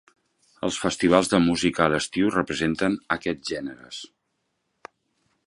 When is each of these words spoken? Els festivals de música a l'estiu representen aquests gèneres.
Els 0.67 0.77
festivals 0.83 1.29
de 1.33 1.39
música 1.43 1.83
a 1.85 1.91
l'estiu 1.95 2.33
representen 2.37 2.97
aquests 3.19 3.53
gèneres. 3.55 4.03